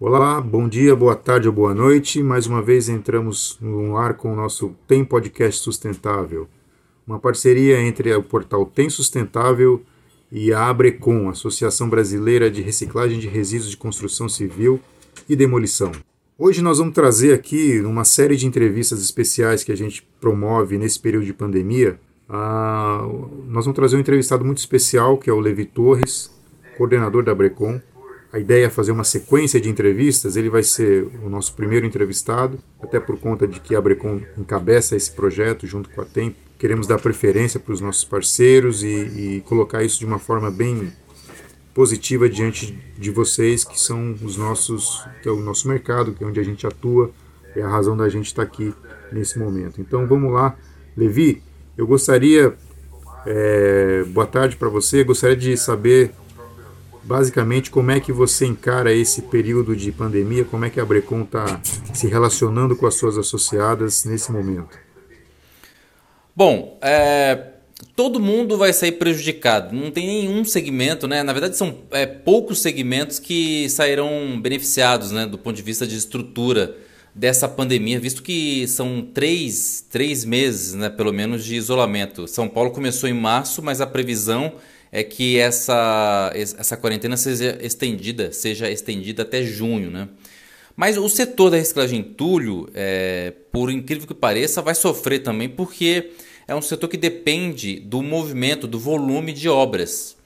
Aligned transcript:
Olá, 0.00 0.40
bom 0.40 0.68
dia, 0.68 0.96
boa 0.96 1.14
tarde 1.14 1.46
ou 1.46 1.54
boa 1.54 1.74
noite. 1.74 2.22
Mais 2.22 2.46
uma 2.46 2.62
vez 2.62 2.88
entramos 2.88 3.58
no 3.60 3.96
ar 3.96 4.14
com 4.14 4.32
o 4.32 4.34
nosso 4.34 4.74
Tem 4.86 5.04
Podcast 5.04 5.62
Sustentável, 5.62 6.48
uma 7.06 7.18
parceria 7.18 7.80
entre 7.80 8.12
o 8.14 8.22
portal 8.22 8.66
Tem 8.66 8.88
Sustentável 8.88 9.82
e 10.32 10.52
a 10.52 10.68
Abrecom, 10.68 11.28
Associação 11.28 11.88
Brasileira 11.88 12.50
de 12.50 12.62
Reciclagem 12.62 13.18
de 13.18 13.28
Resíduos 13.28 13.70
de 13.70 13.76
Construção 13.76 14.28
Civil 14.28 14.80
e 15.28 15.36
Demolição. 15.36 15.92
Hoje 16.42 16.62
nós 16.62 16.78
vamos 16.78 16.94
trazer 16.94 17.34
aqui 17.34 17.82
uma 17.82 18.02
série 18.02 18.34
de 18.34 18.46
entrevistas 18.46 19.02
especiais 19.02 19.62
que 19.62 19.70
a 19.70 19.76
gente 19.76 20.02
promove 20.18 20.78
nesse 20.78 20.98
período 20.98 21.26
de 21.26 21.34
pandemia. 21.34 22.00
Ah, 22.26 23.06
nós 23.46 23.66
vamos 23.66 23.76
trazer 23.76 23.98
um 23.98 24.00
entrevistado 24.00 24.42
muito 24.42 24.56
especial 24.56 25.18
que 25.18 25.28
é 25.28 25.32
o 25.34 25.38
Levi 25.38 25.66
Torres, 25.66 26.30
coordenador 26.78 27.22
da 27.22 27.32
Abrecom 27.32 27.78
a 28.32 28.38
ideia 28.38 28.66
é 28.66 28.70
fazer 28.70 28.92
uma 28.92 29.02
sequência 29.02 29.60
de 29.60 29.68
entrevistas. 29.68 30.36
Ele 30.36 30.48
vai 30.48 30.62
ser 30.62 31.08
o 31.24 31.28
nosso 31.28 31.52
primeiro 31.54 31.84
entrevistado, 31.84 32.58
até 32.80 33.00
por 33.00 33.18
conta 33.18 33.46
de 33.46 33.60
que 33.60 33.74
a 33.74 33.80
Brecon 33.80 34.20
encabeça 34.38 34.94
esse 34.94 35.10
projeto 35.10 35.66
junto 35.66 35.90
com 35.90 36.00
a 36.00 36.04
Tempo. 36.04 36.36
Queremos 36.56 36.86
dar 36.86 37.00
preferência 37.00 37.58
para 37.58 37.72
os 37.72 37.80
nossos 37.80 38.04
parceiros 38.04 38.84
e, 38.84 38.86
e 38.86 39.42
colocar 39.46 39.82
isso 39.82 39.98
de 39.98 40.06
uma 40.06 40.18
forma 40.18 40.50
bem 40.50 40.92
positiva 41.74 42.28
diante 42.28 42.72
de 42.98 43.10
vocês, 43.10 43.64
que 43.64 43.78
são 43.78 44.16
os 44.22 44.36
nossos, 44.36 45.04
que 45.22 45.28
é 45.28 45.32
o 45.32 45.40
nosso 45.40 45.68
mercado, 45.68 46.12
que 46.12 46.24
é 46.24 46.26
onde 46.26 46.40
a 46.40 46.42
gente 46.42 46.66
atua, 46.66 47.10
é 47.54 47.62
a 47.62 47.68
razão 47.68 47.96
da 47.96 48.08
gente 48.08 48.26
estar 48.26 48.42
aqui 48.42 48.74
nesse 49.12 49.38
momento. 49.38 49.80
Então 49.80 50.06
vamos 50.06 50.32
lá, 50.32 50.56
Levi. 50.96 51.42
Eu 51.76 51.86
gostaria, 51.86 52.54
é, 53.26 54.04
boa 54.08 54.26
tarde 54.26 54.56
para 54.56 54.68
você. 54.68 55.02
Gostaria 55.04 55.36
de 55.36 55.56
saber 55.56 56.12
basicamente 57.02 57.70
como 57.70 57.90
é 57.90 57.98
que 57.98 58.12
você 58.12 58.46
encara 58.46 58.92
esse 58.92 59.22
período 59.22 59.74
de 59.74 59.90
pandemia, 59.90 60.44
como 60.44 60.64
é 60.64 60.70
que 60.70 60.78
a 60.78 60.84
Brecon 60.84 61.22
está 61.22 61.60
se 61.92 62.06
relacionando 62.06 62.76
com 62.76 62.86
as 62.86 62.94
suas 62.94 63.16
associadas 63.16 64.04
nesse 64.04 64.30
momento? 64.30 64.78
Bom, 66.36 66.78
é, 66.80 67.54
todo 67.96 68.20
mundo 68.20 68.56
vai 68.56 68.72
sair 68.72 68.92
prejudicado. 68.92 69.74
Não 69.74 69.90
tem 69.90 70.06
nenhum 70.06 70.44
segmento, 70.44 71.06
né? 71.08 71.22
Na 71.22 71.32
verdade, 71.32 71.56
são 71.56 71.78
é, 71.90 72.06
poucos 72.06 72.60
segmentos 72.60 73.18
que 73.18 73.68
sairão 73.68 74.40
beneficiados, 74.40 75.10
né, 75.10 75.26
do 75.26 75.38
ponto 75.38 75.56
de 75.56 75.62
vista 75.62 75.86
de 75.86 75.96
estrutura 75.96 76.76
dessa 77.14 77.48
pandemia, 77.48 77.98
visto 77.98 78.22
que 78.22 78.66
são 78.68 79.02
três, 79.02 79.84
três 79.90 80.24
meses, 80.24 80.74
né, 80.74 80.88
pelo 80.88 81.12
menos, 81.12 81.44
de 81.44 81.56
isolamento. 81.56 82.28
São 82.28 82.48
Paulo 82.48 82.70
começou 82.70 83.08
em 83.08 83.12
março, 83.12 83.62
mas 83.62 83.80
a 83.80 83.86
previsão 83.86 84.54
é 84.92 85.02
que 85.02 85.38
essa, 85.38 86.32
essa 86.34 86.76
quarentena 86.76 87.16
seja 87.16 87.58
estendida, 87.62 88.32
seja 88.32 88.70
estendida 88.70 89.22
até 89.22 89.42
junho, 89.42 89.90
né? 89.90 90.08
Mas 90.76 90.96
o 90.96 91.08
setor 91.08 91.50
da 91.50 91.56
reciclagem 91.56 92.00
entulho, 92.00 92.68
é, 92.74 93.32
por 93.52 93.70
incrível 93.70 94.06
que 94.06 94.14
pareça, 94.14 94.62
vai 94.62 94.74
sofrer 94.74 95.20
também 95.20 95.48
porque 95.48 96.10
é 96.50 96.54
um 96.56 96.60
setor 96.60 96.88
que 96.88 96.96
depende 96.96 97.78
do 97.78 98.02
movimento, 98.02 98.66
do 98.66 98.76
volume 98.76 99.32
de 99.32 99.48
obras. 99.48 100.16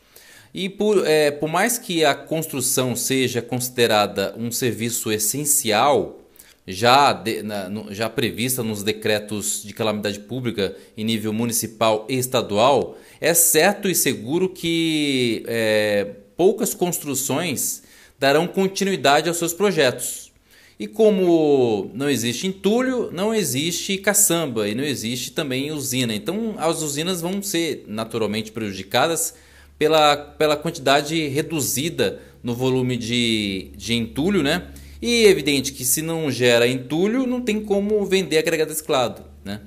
E 0.54 0.70
por, 0.70 1.06
é, 1.06 1.30
por 1.30 1.50
mais 1.50 1.76
que 1.76 2.02
a 2.02 2.14
construção 2.14 2.96
seja 2.96 3.42
considerada 3.42 4.34
um 4.34 4.50
serviço 4.50 5.12
essencial, 5.12 6.18
já, 6.66 7.12
de, 7.12 7.42
na, 7.42 7.68
no, 7.68 7.92
já 7.92 8.08
prevista 8.08 8.62
nos 8.62 8.82
decretos 8.82 9.62
de 9.62 9.74
calamidade 9.74 10.18
pública 10.20 10.74
em 10.96 11.04
nível 11.04 11.30
municipal 11.30 12.06
e 12.08 12.14
estadual, 12.14 12.96
é 13.20 13.34
certo 13.34 13.86
e 13.86 13.94
seguro 13.94 14.48
que 14.48 15.44
é, 15.46 16.06
poucas 16.38 16.72
construções 16.72 17.82
darão 18.18 18.46
continuidade 18.46 19.28
aos 19.28 19.36
seus 19.36 19.52
projetos. 19.52 20.32
E 20.78 20.86
como 20.88 21.90
não 21.94 22.10
existe 22.10 22.46
entulho, 22.46 23.10
não 23.12 23.32
existe 23.32 23.96
caçamba 23.98 24.68
e 24.68 24.74
não 24.74 24.82
existe 24.82 25.30
também 25.30 25.70
usina. 25.70 26.14
Então 26.14 26.54
as 26.58 26.82
usinas 26.82 27.20
vão 27.20 27.42
ser 27.42 27.84
naturalmente 27.86 28.50
prejudicadas 28.50 29.34
pela, 29.78 30.16
pela 30.16 30.56
quantidade 30.56 31.28
reduzida 31.28 32.20
no 32.42 32.54
volume 32.54 32.96
de, 32.96 33.70
de 33.76 33.94
entulho, 33.94 34.42
né? 34.42 34.68
E 35.00 35.26
é 35.26 35.28
evidente 35.28 35.72
que 35.72 35.84
se 35.84 36.02
não 36.02 36.30
gera 36.30 36.66
entulho, 36.66 37.26
não 37.26 37.40
tem 37.40 37.60
como 37.60 38.04
vender 38.04 38.38
agregado 38.38 38.70
reciclado, 38.70 39.22
né? 39.44 39.60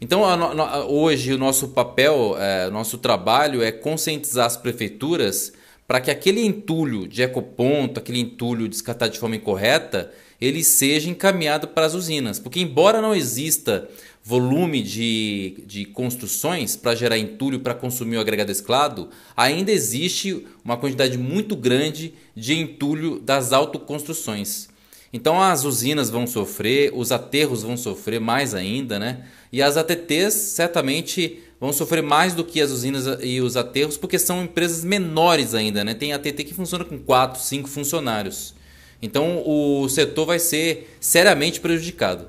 Então, 0.00 0.24
a, 0.24 0.34
a, 0.34 0.84
hoje, 0.84 1.32
o 1.32 1.38
nosso 1.38 1.68
papel, 1.68 2.34
é, 2.36 2.68
nosso 2.70 2.98
trabalho 2.98 3.62
é 3.62 3.70
conscientizar 3.70 4.46
as 4.46 4.56
prefeituras 4.56 5.52
para 5.92 6.00
que 6.00 6.10
aquele 6.10 6.40
entulho 6.40 7.06
de 7.06 7.20
ecoponto, 7.20 8.00
aquele 8.00 8.18
entulho 8.18 8.66
descartado 8.66 9.12
de 9.12 9.18
forma 9.18 9.36
incorreta, 9.36 10.10
ele 10.40 10.64
seja 10.64 11.10
encaminhado 11.10 11.68
para 11.68 11.84
as 11.84 11.92
usinas. 11.92 12.38
Porque, 12.38 12.60
embora 12.60 13.02
não 13.02 13.14
exista 13.14 13.86
volume 14.24 14.82
de, 14.82 15.62
de 15.66 15.84
construções 15.84 16.76
para 16.76 16.94
gerar 16.94 17.18
entulho 17.18 17.60
para 17.60 17.74
consumir 17.74 18.16
o 18.16 18.20
agregado 18.20 18.48
reciclado, 18.48 19.10
ainda 19.36 19.70
existe 19.70 20.46
uma 20.64 20.78
quantidade 20.78 21.18
muito 21.18 21.54
grande 21.54 22.14
de 22.34 22.54
entulho 22.54 23.20
das 23.20 23.52
autoconstruções. 23.52 24.70
Então 25.12 25.40
as 25.42 25.64
usinas 25.64 26.08
vão 26.08 26.26
sofrer, 26.26 26.90
os 26.94 27.12
aterros 27.12 27.62
vão 27.62 27.76
sofrer 27.76 28.18
mais 28.18 28.54
ainda, 28.54 28.98
né? 28.98 29.26
E 29.52 29.60
as 29.60 29.76
ATTs 29.76 30.32
certamente 30.32 31.40
vão 31.60 31.72
sofrer 31.72 32.02
mais 32.02 32.34
do 32.34 32.42
que 32.42 32.60
as 32.60 32.70
usinas 32.70 33.04
e 33.22 33.40
os 33.40 33.56
aterros, 33.56 33.98
porque 33.98 34.18
são 34.18 34.42
empresas 34.42 34.82
menores 34.84 35.54
ainda, 35.54 35.84
né? 35.84 35.92
Tem 35.92 36.14
ATT 36.14 36.44
que 36.44 36.54
funciona 36.54 36.84
com 36.84 36.98
4, 36.98 37.40
5 37.40 37.68
funcionários. 37.68 38.54
Então 39.02 39.42
o 39.46 39.88
setor 39.88 40.26
vai 40.26 40.38
ser 40.38 40.96
seriamente 40.98 41.60
prejudicado. 41.60 42.26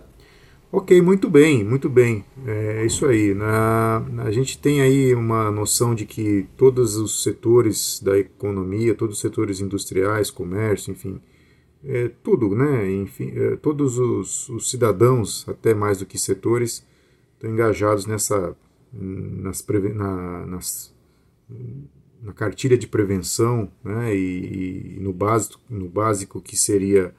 Ok, 0.76 1.00
muito 1.04 1.30
bem, 1.30 1.64
muito 1.64 1.88
bem. 1.88 2.26
É 2.48 2.84
isso 2.84 3.06
aí. 3.06 3.36
Na, 3.36 4.04
a 4.26 4.32
gente 4.32 4.58
tem 4.58 4.82
aí 4.82 5.14
uma 5.14 5.52
noção 5.52 5.94
de 5.94 6.04
que 6.04 6.48
todos 6.58 6.96
os 6.96 7.22
setores 7.22 8.02
da 8.04 8.18
economia, 8.18 8.96
todos 8.96 9.18
os 9.18 9.22
setores 9.22 9.62
industriais, 9.62 10.32
comércio, 10.32 10.92
enfim, 10.92 11.22
é, 11.86 12.10
tudo, 12.24 12.56
né? 12.56 12.90
Enfim, 12.92 13.32
é, 13.36 13.56
todos 13.58 13.98
os, 13.98 14.50
os, 14.50 14.70
cidadãos, 14.70 15.48
até 15.48 15.74
mais 15.74 16.00
do 16.00 16.06
que 16.06 16.18
setores, 16.18 16.86
estão 17.34 17.50
engajados 17.50 18.06
nessa 18.06 18.56
nas, 18.94 19.66
na, 19.96 20.46
nas, 20.46 20.96
na 22.22 22.32
cartilha 22.32 22.78
de 22.78 22.88
prevenção, 22.88 23.72
né? 23.84 24.16
E, 24.16 24.98
e, 24.98 25.00
no 25.02 25.12
básico, 25.12 25.60
no 25.70 25.90
básico 25.90 26.42
que 26.42 26.56
seria 26.56 27.14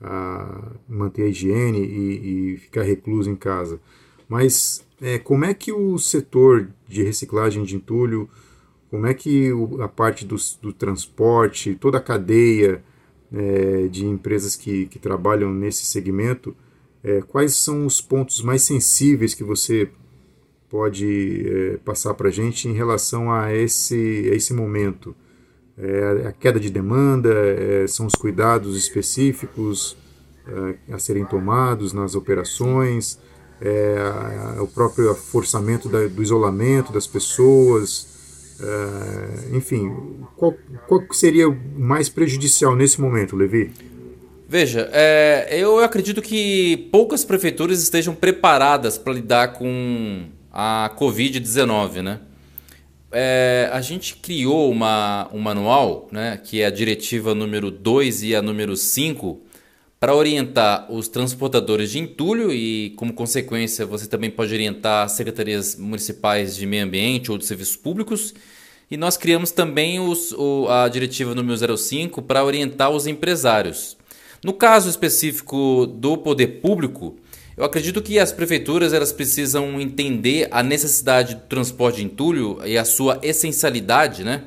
a, 0.00 0.72
manter 0.88 1.22
a 1.22 1.28
higiene 1.28 1.78
e, 1.78 2.54
e 2.54 2.56
ficar 2.58 2.82
recluso 2.82 3.30
em 3.30 3.36
casa. 3.36 3.80
Mas 4.28 4.84
é, 5.00 5.18
como 5.18 5.44
é 5.44 5.54
que 5.54 5.72
o 5.72 5.98
setor 5.98 6.68
de 6.88 7.02
reciclagem 7.02 7.64
de 7.64 7.76
entulho, 7.76 8.28
como 8.90 9.06
é 9.06 9.14
que 9.14 9.52
o, 9.52 9.80
a 9.80 9.88
parte 9.88 10.26
do, 10.26 10.36
do 10.60 10.72
transporte, 10.72 11.74
toda 11.74 11.98
a 11.98 12.00
cadeia 12.00 12.82
é, 13.32 13.88
de 13.88 14.04
empresas 14.04 14.56
que, 14.56 14.86
que 14.86 14.98
trabalham 14.98 15.52
nesse 15.52 15.86
segmento, 15.86 16.54
é, 17.02 17.20
quais 17.22 17.56
são 17.56 17.86
os 17.86 18.00
pontos 18.00 18.42
mais 18.42 18.62
sensíveis 18.62 19.34
que 19.34 19.42
você 19.42 19.88
pode 20.68 21.44
é, 21.46 21.76
passar 21.78 22.14
para 22.14 22.28
a 22.28 22.32
gente 22.32 22.68
em 22.68 22.72
relação 22.72 23.32
a 23.32 23.52
esse, 23.54 24.30
a 24.30 24.34
esse 24.34 24.54
momento? 24.54 25.14
É, 25.76 26.28
a 26.28 26.32
queda 26.32 26.60
de 26.60 26.70
demanda, 26.70 27.32
é, 27.32 27.86
são 27.86 28.06
os 28.06 28.14
cuidados 28.14 28.76
específicos 28.76 29.96
é, 30.46 30.94
a 30.94 30.98
serem 30.98 31.24
tomados 31.24 31.92
nas 31.92 32.14
operações, 32.14 33.18
a, 33.64 34.60
o 34.60 34.66
próprio 34.66 35.14
forçamento 35.14 35.88
da, 35.88 36.08
do 36.08 36.20
isolamento 36.20 36.92
das 36.92 37.06
pessoas, 37.06 38.11
Uh, 38.60 39.56
enfim, 39.56 39.90
qual, 40.36 40.54
qual 40.86 41.02
seria 41.12 41.48
mais 41.76 42.08
prejudicial 42.08 42.76
nesse 42.76 43.00
momento, 43.00 43.36
Levi? 43.36 43.72
Veja, 44.48 44.88
é, 44.92 45.48
eu 45.50 45.78
acredito 45.78 46.20
que 46.20 46.88
poucas 46.92 47.24
prefeituras 47.24 47.82
estejam 47.82 48.14
preparadas 48.14 48.98
para 48.98 49.14
lidar 49.14 49.54
com 49.54 50.26
a 50.52 50.94
Covid-19, 50.98 52.02
né? 52.02 52.20
É, 53.10 53.70
a 53.72 53.80
gente 53.80 54.16
criou 54.16 54.70
uma, 54.70 55.28
um 55.32 55.38
manual, 55.38 56.08
né, 56.10 56.40
que 56.42 56.62
é 56.62 56.66
a 56.66 56.70
diretiva 56.70 57.34
número 57.34 57.70
2 57.70 58.22
e 58.22 58.34
a 58.34 58.40
número 58.40 58.76
5, 58.76 59.40
para 60.02 60.16
orientar 60.16 60.90
os 60.90 61.06
transportadores 61.06 61.92
de 61.92 62.00
entulho 62.00 62.52
e, 62.52 62.90
como 62.96 63.12
consequência, 63.12 63.86
você 63.86 64.08
também 64.08 64.30
pode 64.30 64.52
orientar 64.52 65.04
as 65.04 65.12
secretarias 65.12 65.76
municipais 65.76 66.56
de 66.56 66.66
meio 66.66 66.84
ambiente 66.84 67.30
ou 67.30 67.38
de 67.38 67.46
serviços 67.46 67.76
públicos 67.76 68.34
e 68.90 68.96
nós 68.96 69.16
criamos 69.16 69.52
também 69.52 70.00
os, 70.00 70.32
o, 70.32 70.66
a 70.68 70.88
diretiva 70.88 71.36
número 71.36 71.78
05 71.78 72.20
para 72.20 72.44
orientar 72.44 72.90
os 72.90 73.06
empresários. 73.06 73.96
No 74.44 74.52
caso 74.52 74.90
específico 74.90 75.86
do 75.86 76.18
poder 76.18 76.60
público, 76.60 77.16
Eu 77.56 77.64
acredito 77.64 78.02
que 78.02 78.18
as 78.18 78.32
prefeituras 78.32 78.92
elas 78.92 79.12
precisam 79.12 79.80
entender 79.80 80.48
a 80.50 80.64
necessidade 80.64 81.36
do 81.36 81.42
transporte 81.42 81.98
de 81.98 82.04
entulho 82.04 82.58
e 82.64 82.76
a 82.76 82.84
sua 82.84 83.20
essencialidade, 83.22 84.24
né? 84.24 84.42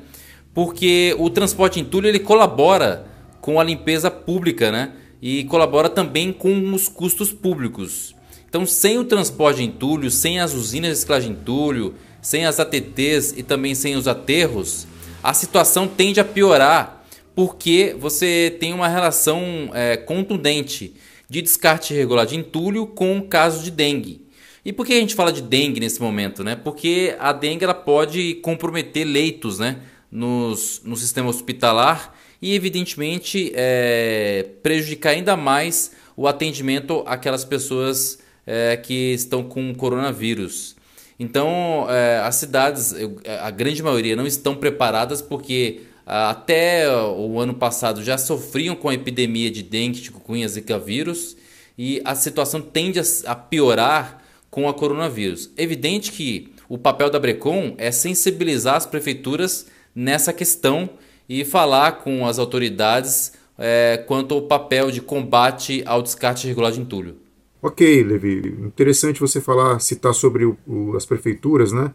Porque 0.52 1.14
o 1.18 1.30
transporte 1.30 1.74
de 1.74 1.80
entulho 1.80 2.08
ele 2.08 2.18
colabora 2.18 3.06
com 3.40 3.58
a 3.58 3.64
limpeza 3.64 4.10
pública, 4.10 4.70
né? 4.70 4.92
E 5.20 5.44
colabora 5.44 5.88
também 5.88 6.32
com 6.32 6.72
os 6.72 6.88
custos 6.88 7.32
públicos. 7.32 8.14
Então, 8.48 8.64
sem 8.64 8.98
o 8.98 9.04
transporte 9.04 9.58
de 9.58 9.64
entulho, 9.64 10.10
sem 10.10 10.40
as 10.40 10.54
usinas 10.54 10.90
de 10.90 10.94
reciclagem 10.94 11.32
de 11.32 11.40
entulho, 11.40 11.94
sem 12.22 12.46
as 12.46 12.58
ATTs 12.58 13.34
e 13.36 13.42
também 13.42 13.74
sem 13.74 13.96
os 13.96 14.08
aterros, 14.08 14.86
a 15.22 15.34
situação 15.34 15.86
tende 15.86 16.20
a 16.20 16.24
piorar 16.24 17.04
porque 17.34 17.94
você 17.98 18.56
tem 18.58 18.72
uma 18.72 18.88
relação 18.88 19.70
é, 19.74 19.96
contundente 19.96 20.94
de 21.28 21.42
descarte 21.42 21.92
irregular 21.92 22.24
de 22.24 22.36
entulho 22.36 22.86
com 22.86 23.20
casos 23.20 23.62
de 23.62 23.70
dengue. 23.70 24.26
E 24.64 24.72
por 24.72 24.86
que 24.86 24.94
a 24.94 25.00
gente 25.00 25.14
fala 25.14 25.32
de 25.32 25.42
dengue 25.42 25.78
nesse 25.78 26.00
momento? 26.00 26.42
Né? 26.42 26.56
Porque 26.56 27.14
a 27.18 27.32
dengue 27.32 27.64
ela 27.64 27.74
pode 27.74 28.34
comprometer 28.36 29.04
leitos 29.04 29.58
né? 29.58 29.80
Nos, 30.10 30.80
no 30.84 30.96
sistema 30.96 31.28
hospitalar 31.28 32.15
e, 32.40 32.54
evidentemente, 32.54 33.52
é, 33.54 34.46
prejudicar 34.62 35.10
ainda 35.10 35.36
mais 35.36 35.92
o 36.16 36.26
atendimento 36.26 37.02
àquelas 37.06 37.44
pessoas 37.44 38.18
é, 38.46 38.76
que 38.76 39.12
estão 39.12 39.42
com 39.42 39.74
coronavírus. 39.74 40.76
Então, 41.18 41.86
é, 41.88 42.18
as 42.18 42.36
cidades, 42.36 42.94
a 43.40 43.50
grande 43.50 43.82
maioria, 43.82 44.14
não 44.14 44.26
estão 44.26 44.54
preparadas 44.54 45.22
porque 45.22 45.80
até 46.06 46.88
o 46.88 47.40
ano 47.40 47.54
passado 47.54 48.02
já 48.02 48.16
sofriam 48.16 48.76
com 48.76 48.88
a 48.88 48.94
epidemia 48.94 49.50
de 49.50 49.62
dengue, 49.62 49.98
chikungunya, 49.98 50.46
zika 50.46 50.78
vírus 50.78 51.36
e 51.76 52.00
a 52.04 52.14
situação 52.14 52.60
tende 52.60 53.00
a 53.26 53.34
piorar 53.34 54.22
com 54.48 54.68
a 54.68 54.74
coronavírus. 54.74 55.50
Evidente 55.56 56.12
que 56.12 56.52
o 56.68 56.78
papel 56.78 57.10
da 57.10 57.18
Brecon 57.18 57.74
é 57.76 57.90
sensibilizar 57.90 58.76
as 58.76 58.86
prefeituras 58.86 59.66
nessa 59.94 60.32
questão 60.32 60.88
e 61.28 61.44
falar 61.44 61.92
com 61.98 62.26
as 62.26 62.38
autoridades 62.38 63.32
é, 63.58 64.02
quanto 64.06 64.34
ao 64.34 64.42
papel 64.42 64.90
de 64.90 65.00
combate 65.00 65.82
ao 65.86 66.02
descarte 66.02 66.46
irregular 66.46 66.72
de 66.72 66.80
entulho. 66.80 67.16
Ok, 67.62 68.04
Levi, 68.04 68.56
interessante 68.64 69.18
você 69.18 69.40
falar, 69.40 69.80
citar 69.80 70.14
sobre 70.14 70.44
o, 70.44 70.56
o, 70.66 70.96
as 70.96 71.06
prefeituras, 71.06 71.72
né? 71.72 71.92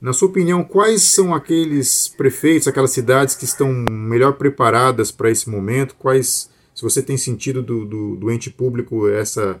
Na 0.00 0.12
sua 0.12 0.28
opinião, 0.28 0.62
quais 0.62 1.02
são 1.02 1.34
aqueles 1.34 2.06
prefeitos, 2.06 2.68
aquelas 2.68 2.92
cidades 2.92 3.34
que 3.34 3.44
estão 3.44 3.72
melhor 3.72 4.34
preparadas 4.34 5.10
para 5.10 5.28
esse 5.28 5.50
momento? 5.50 5.96
Quais, 5.96 6.48
se 6.72 6.82
você 6.82 7.02
tem 7.02 7.16
sentido 7.16 7.62
do, 7.62 7.84
do, 7.84 8.16
do 8.16 8.30
ente 8.30 8.48
público 8.48 9.08
essa 9.08 9.60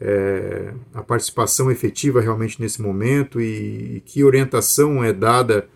é, 0.00 0.72
a 0.94 1.02
participação 1.02 1.70
efetiva 1.70 2.20
realmente 2.20 2.60
nesse 2.60 2.80
momento 2.80 3.40
e, 3.40 3.96
e 3.96 4.02
que 4.04 4.22
orientação 4.22 5.02
é 5.02 5.12
dada 5.12 5.68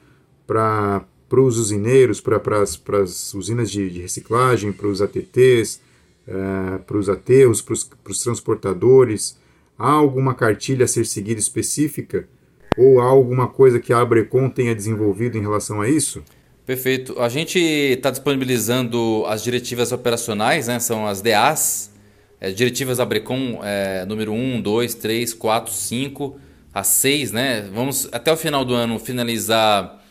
para 0.47 1.05
os 1.41 1.59
usineiros, 1.59 2.21
para 2.21 2.41
as 2.63 3.35
usinas 3.35 3.71
de, 3.71 3.89
de 3.89 4.01
reciclagem, 4.01 4.73
para 4.73 4.87
os 4.87 5.01
ATTs, 5.01 5.81
é, 6.27 6.79
para 6.79 6.97
os 6.97 7.09
aterros, 7.09 7.63
para 7.63 7.75
os 7.75 8.23
transportadores? 8.23 9.37
Há 9.79 9.91
alguma 9.91 10.35
cartilha 10.35 10.85
a 10.85 10.89
ser 10.89 11.07
seguida 11.07 11.41
específica? 11.41 12.29
Ou 12.77 13.01
há 13.01 13.05
alguma 13.05 13.49
coisa 13.49 13.79
que 13.79 13.93
a 13.93 14.01
Abrecon 14.01 14.49
tenha 14.49 14.75
desenvolvido 14.75 15.37
em 15.37 15.41
relação 15.41 15.81
a 15.81 15.89
isso? 15.89 16.23
Perfeito. 16.65 17.21
A 17.21 17.29
gente 17.29 17.59
está 17.59 18.11
disponibilizando 18.11 19.25
as 19.27 19.43
diretivas 19.43 19.93
operacionais, 19.93 20.69
né? 20.69 20.79
são 20.79 21.07
as 21.07 21.21
DAs, 21.21 21.93
é, 22.41 22.51
diretivas 22.51 23.01
Abrecon 23.01 23.61
é, 23.63 24.05
número 24.07 24.33
1, 24.33 24.63
2, 24.63 24.95
3, 24.95 25.35
4, 25.35 25.73
5, 25.73 26.39
a 26.73 26.85
6. 26.85 27.33
Né? 27.33 27.69
Vamos 27.75 28.09
até 28.13 28.33
o 28.33 28.37
final 28.37 28.65
do 28.65 28.75
ano 28.75 28.99
finalizar 28.99 30.02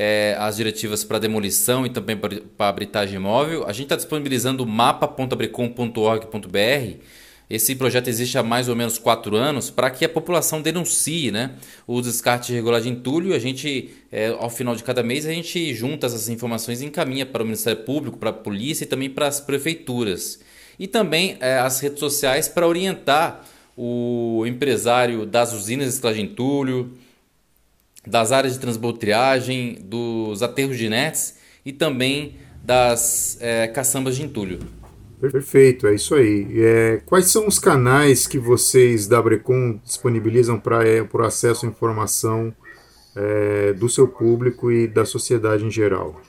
é, 0.00 0.36
as 0.38 0.56
diretivas 0.56 1.02
para 1.02 1.18
demolição 1.18 1.84
e 1.84 1.90
também 1.90 2.16
para 2.16 2.68
habilitagem 2.68 3.16
imóvel. 3.16 3.66
A 3.66 3.72
gente 3.72 3.86
está 3.86 3.96
disponibilizando 3.96 4.62
o 4.62 4.66
mapa.abrecon.org.br 4.66 7.02
esse 7.50 7.74
projeto 7.74 8.08
existe 8.08 8.36
há 8.36 8.42
mais 8.42 8.68
ou 8.68 8.76
menos 8.76 8.98
quatro 8.98 9.34
anos 9.34 9.70
para 9.70 9.90
que 9.90 10.04
a 10.04 10.08
população 10.08 10.60
denuncie 10.60 11.30
né, 11.30 11.52
o 11.86 12.02
descarte 12.02 12.52
irregular 12.52 12.80
de 12.80 12.90
entulho. 12.90 13.34
A 13.34 13.38
gente, 13.38 13.90
é, 14.12 14.28
ao 14.28 14.50
final 14.50 14.76
de 14.76 14.84
cada 14.84 15.02
mês, 15.02 15.24
a 15.24 15.32
gente 15.32 15.74
junta 15.74 16.06
essas 16.06 16.28
informações 16.28 16.82
e 16.82 16.84
encaminha 16.84 17.24
para 17.24 17.42
o 17.42 17.46
Ministério 17.46 17.82
Público, 17.84 18.18
para 18.18 18.30
a 18.30 18.34
polícia 18.34 18.84
e 18.84 18.86
também 18.86 19.08
para 19.08 19.26
as 19.26 19.40
prefeituras. 19.40 20.40
E 20.78 20.86
também 20.86 21.38
é, 21.40 21.58
as 21.58 21.80
redes 21.80 21.98
sociais 21.98 22.48
para 22.48 22.68
orientar 22.68 23.42
o 23.74 24.44
empresário 24.46 25.24
das 25.24 25.54
usinas 25.54 25.86
de 25.86 25.90
reciclagem 25.90 26.26
de 26.26 26.32
entulho, 26.32 26.92
das 28.06 28.32
áreas 28.32 28.54
de 28.54 28.60
transbotriagem, 28.60 29.78
dos 29.82 30.42
aterros 30.42 30.78
de 30.78 30.88
nets 30.88 31.36
e 31.64 31.72
também 31.72 32.36
das 32.62 33.38
é, 33.40 33.66
caçambas 33.68 34.16
de 34.16 34.22
entulho. 34.22 34.60
Perfeito, 35.20 35.86
é 35.86 35.94
isso 35.94 36.14
aí. 36.14 36.46
É, 36.54 37.00
quais 37.04 37.26
são 37.26 37.48
os 37.48 37.58
canais 37.58 38.26
que 38.26 38.38
vocês 38.38 39.08
da 39.08 39.20
Brecon 39.20 39.80
disponibilizam 39.84 40.60
para 40.60 40.86
é, 40.86 41.02
o 41.02 41.22
acesso 41.22 41.66
à 41.66 41.68
informação 41.68 42.54
é, 43.16 43.72
do 43.72 43.88
seu 43.88 44.06
público 44.06 44.70
e 44.70 44.86
da 44.86 45.04
sociedade 45.04 45.64
em 45.64 45.70
geral? 45.70 46.20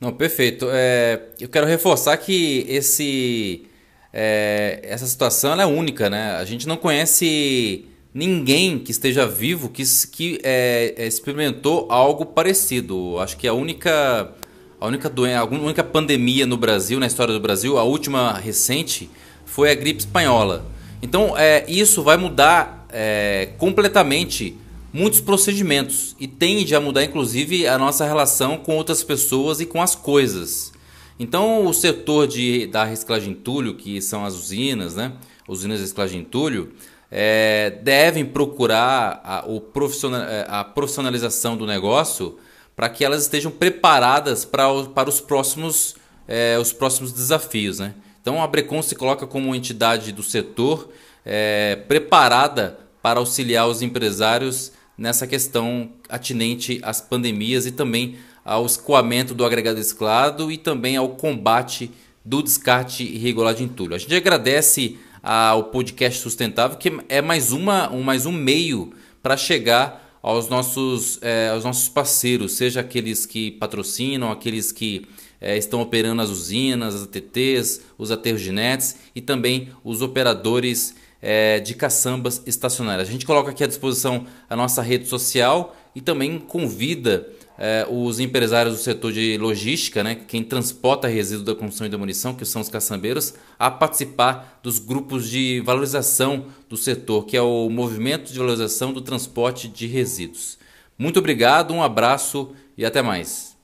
Não, 0.00 0.12
perfeito. 0.12 0.66
É, 0.70 1.20
eu 1.38 1.48
quero 1.48 1.66
reforçar 1.66 2.16
que 2.16 2.64
esse, 2.68 3.66
é, 4.12 4.80
essa 4.82 5.06
situação 5.06 5.60
é 5.60 5.66
única, 5.66 6.08
né? 6.08 6.36
A 6.36 6.44
gente 6.44 6.66
não 6.66 6.76
conhece 6.76 7.86
ninguém 8.16 8.78
que 8.78 8.90
esteja 8.90 9.26
vivo 9.26 9.68
que, 9.68 9.82
que 10.10 10.40
é, 10.42 11.06
experimentou 11.06 11.86
algo 11.90 12.24
parecido. 12.24 13.18
Acho 13.18 13.36
que 13.36 13.46
a 13.46 13.52
única 13.52 14.32
a 14.80 14.86
única 14.86 15.10
doença, 15.10 15.40
a 15.40 15.44
única 15.44 15.84
pandemia 15.84 16.46
no 16.46 16.56
Brasil, 16.56 16.98
na 16.98 17.06
história 17.06 17.34
do 17.34 17.40
Brasil, 17.40 17.76
a 17.76 17.82
última 17.82 18.32
recente, 18.32 19.10
foi 19.44 19.70
a 19.70 19.74
gripe 19.74 20.00
espanhola. 20.00 20.64
Então, 21.02 21.36
é, 21.36 21.64
isso 21.68 22.02
vai 22.02 22.16
mudar 22.16 22.86
é, 22.90 23.50
completamente 23.58 24.56
muitos 24.92 25.20
procedimentos 25.20 26.16
e 26.18 26.26
tende 26.26 26.74
a 26.74 26.80
mudar, 26.80 27.04
inclusive, 27.04 27.66
a 27.66 27.78
nossa 27.78 28.06
relação 28.06 28.56
com 28.56 28.76
outras 28.76 29.02
pessoas 29.02 29.60
e 29.60 29.66
com 29.66 29.82
as 29.82 29.94
coisas. 29.94 30.72
Então, 31.18 31.66
o 31.66 31.72
setor 31.74 32.26
de, 32.26 32.66
da 32.66 32.84
reciclagem 32.84 33.32
de 33.32 33.38
entulho, 33.38 33.74
que 33.74 34.00
são 34.00 34.24
as 34.24 34.34
usinas, 34.34 34.94
né? 34.94 35.12
usinas 35.48 35.78
de 35.78 35.84
reciclagem 35.84 36.20
de 36.20 36.26
entulho, 36.26 36.72
é, 37.10 37.78
devem 37.82 38.24
procurar 38.24 39.20
a, 39.24 39.44
o 39.46 39.60
profissional, 39.60 40.22
é, 40.22 40.46
a 40.48 40.64
profissionalização 40.64 41.56
do 41.56 41.66
negócio 41.66 42.38
para 42.74 42.88
que 42.88 43.04
elas 43.04 43.22
estejam 43.22 43.50
preparadas 43.50 44.44
para, 44.44 44.68
o, 44.68 44.88
para 44.88 45.08
os, 45.08 45.20
próximos, 45.20 45.96
é, 46.28 46.58
os 46.60 46.72
próximos 46.72 47.12
desafios. 47.12 47.78
Né? 47.78 47.94
Então 48.20 48.42
a 48.42 48.46
Brecon 48.46 48.82
se 48.82 48.94
coloca 48.94 49.26
como 49.26 49.46
uma 49.46 49.56
entidade 49.56 50.12
do 50.12 50.22
setor 50.22 50.90
é, 51.24 51.76
preparada 51.88 52.78
para 53.00 53.20
auxiliar 53.20 53.68
os 53.68 53.82
empresários 53.82 54.72
nessa 54.98 55.26
questão 55.26 55.90
atinente 56.08 56.80
às 56.82 57.00
pandemias 57.00 57.66
e 57.66 57.70
também 57.70 58.16
ao 58.44 58.64
escoamento 58.64 59.34
do 59.34 59.44
agregado 59.44 59.76
reciclado 59.76 60.50
e 60.50 60.56
também 60.56 60.96
ao 60.96 61.10
combate 61.10 61.90
do 62.24 62.42
descarte 62.42 63.04
irregular 63.04 63.54
de 63.54 63.62
entulho. 63.62 63.94
A 63.94 63.98
gente 63.98 64.14
agradece 64.14 64.98
ao 65.28 65.64
podcast 65.64 66.20
sustentável 66.20 66.78
que 66.78 66.92
é 67.08 67.20
mais 67.20 67.50
uma 67.50 67.92
um 67.92 68.00
mais 68.00 68.26
um 68.26 68.32
meio 68.32 68.92
para 69.20 69.36
chegar 69.36 70.20
aos 70.22 70.48
nossos, 70.48 71.18
é, 71.20 71.48
aos 71.48 71.64
nossos 71.64 71.88
parceiros, 71.88 72.52
seja 72.52 72.80
aqueles 72.80 73.26
que 73.26 73.50
patrocinam, 73.50 74.30
aqueles 74.30 74.70
que 74.70 75.06
é, 75.40 75.56
estão 75.56 75.80
operando 75.80 76.22
as 76.22 76.30
usinas, 76.30 76.94
as 76.94 77.02
ATTs, 77.02 77.80
os 77.98 78.12
aterros 78.12 78.40
de 78.40 78.52
nets 78.52 78.96
e 79.16 79.20
também 79.20 79.68
os 79.82 80.00
operadores 80.00 80.94
é, 81.20 81.58
de 81.58 81.74
caçambas 81.74 82.40
estacionárias. 82.46 83.08
A 83.08 83.12
gente 83.12 83.26
coloca 83.26 83.50
aqui 83.50 83.64
à 83.64 83.66
disposição 83.66 84.26
a 84.48 84.54
nossa 84.54 84.80
rede 84.80 85.08
social 85.08 85.76
e 85.92 86.00
também 86.00 86.38
convida 86.38 87.26
é, 87.58 87.86
os 87.90 88.20
empresários 88.20 88.74
do 88.74 88.80
setor 88.80 89.12
de 89.12 89.38
logística, 89.38 90.02
né, 90.04 90.14
quem 90.14 90.42
transporta 90.42 91.08
resíduos 91.08 91.44
da 91.44 91.54
construção 91.54 91.86
e 91.86 91.90
demolição, 91.90 92.34
que 92.34 92.44
são 92.44 92.60
os 92.60 92.68
caçambeiros, 92.68 93.34
a 93.58 93.70
participar 93.70 94.60
dos 94.62 94.78
grupos 94.78 95.28
de 95.28 95.60
valorização 95.60 96.46
do 96.68 96.76
setor, 96.76 97.24
que 97.24 97.36
é 97.36 97.42
o 97.42 97.68
Movimento 97.70 98.32
de 98.32 98.38
Valorização 98.38 98.92
do 98.92 99.00
Transporte 99.00 99.68
de 99.68 99.86
Resíduos. 99.86 100.58
Muito 100.98 101.18
obrigado, 101.18 101.72
um 101.72 101.82
abraço 101.82 102.54
e 102.76 102.84
até 102.84 103.02
mais. 103.02 103.56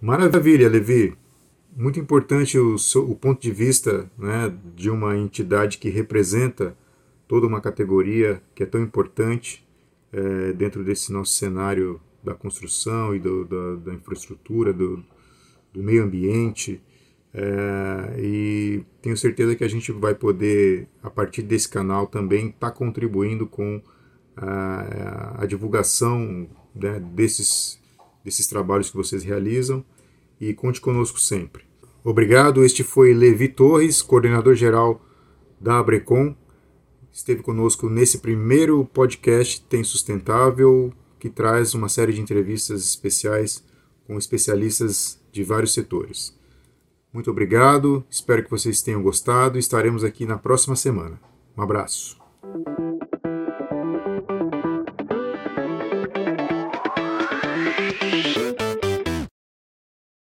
Maravilha, 0.00 0.68
Levi. 0.68 1.14
Muito 1.74 1.98
importante 1.98 2.58
o, 2.58 2.76
o 2.96 3.14
ponto 3.14 3.40
de 3.40 3.50
vista 3.50 4.10
né, 4.18 4.52
de 4.76 4.90
uma 4.90 5.16
entidade 5.16 5.78
que 5.78 5.88
representa 5.88 6.76
toda 7.26 7.46
uma 7.46 7.62
categoria 7.62 8.42
que 8.54 8.62
é 8.62 8.66
tão 8.66 8.82
importante 8.82 9.66
é, 10.12 10.52
dentro 10.52 10.84
desse 10.84 11.10
nosso 11.10 11.32
cenário 11.32 11.98
da 12.22 12.34
construção 12.34 13.14
e 13.14 13.18
do, 13.18 13.44
da, 13.44 13.76
da, 13.76 13.94
infraestrutura, 13.94 14.72
do, 14.72 15.02
do, 15.72 15.82
meio 15.82 16.04
ambiente. 16.04 16.80
É, 17.34 18.20
e 18.20 18.84
tenho 19.00 19.16
certeza 19.16 19.56
que 19.56 19.64
a 19.64 19.68
gente 19.68 19.90
vai 19.90 20.14
poder, 20.14 20.86
a 21.02 21.10
partir 21.10 21.42
desse 21.42 21.68
canal, 21.68 22.06
também 22.06 22.48
estar 22.48 22.70
tá 22.70 22.76
contribuindo 22.76 23.46
com 23.46 23.82
a, 24.36 25.42
a 25.42 25.46
divulgação 25.46 26.48
né, 26.74 27.00
desses, 27.00 27.80
desses 28.24 28.46
trabalhos 28.46 28.90
que 28.90 28.96
vocês 28.96 29.22
realizam 29.22 29.84
e 30.40 30.52
conte 30.54 30.80
conosco 30.80 31.20
sempre. 31.20 31.64
Obrigado. 32.04 32.64
Este 32.64 32.82
foi 32.82 33.14
Levi 33.14 33.48
Torres, 33.48 34.02
coordenador 34.02 34.54
geral 34.54 35.00
da 35.60 35.78
Abrecom. 35.78 36.34
Esteve 37.12 37.42
conosco 37.42 37.88
nesse 37.88 38.18
primeiro 38.18 38.84
podcast 38.86 39.62
Tem 39.62 39.84
Sustentável, 39.84 40.92
que 41.22 41.30
traz 41.30 41.72
uma 41.72 41.88
série 41.88 42.12
de 42.12 42.20
entrevistas 42.20 42.82
especiais 42.82 43.62
com 44.08 44.18
especialistas 44.18 45.20
de 45.30 45.44
vários 45.44 45.72
setores. 45.72 46.36
Muito 47.12 47.30
obrigado, 47.30 48.04
espero 48.10 48.42
que 48.42 48.50
vocês 48.50 48.82
tenham 48.82 49.00
gostado. 49.00 49.56
Estaremos 49.56 50.02
aqui 50.02 50.26
na 50.26 50.36
próxima 50.36 50.74
semana. 50.74 51.20
Um 51.56 51.62
abraço. 51.62 52.20